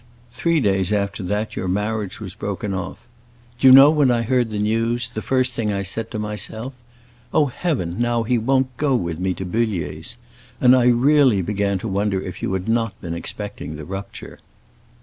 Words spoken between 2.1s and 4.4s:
was broken off. Do you know, when I